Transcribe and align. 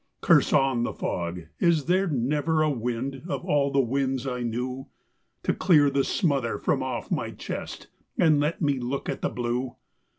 Curse 0.21 0.51
on 0.51 0.81
the 0.81 0.93
fog! 0.95 1.41
Is 1.59 1.85
there 1.85 2.07
never 2.07 2.63
a 2.63 2.71
wind 2.71 3.21
of 3.27 3.45
all 3.45 3.69
the 3.69 3.79
winds 3.81 4.25
I 4.25 4.41
knew 4.41 4.87
To 5.43 5.53
clear 5.53 5.91
the 5.91 6.03
smother 6.03 6.57
from 6.57 6.81
off 6.81 7.11
my 7.11 7.29
chest, 7.29 7.85
and 8.17 8.39
let 8.39 8.63
me 8.63 8.79
look 8.79 9.09
at 9.09 9.21
the 9.21 9.29
blue?" 9.29 9.75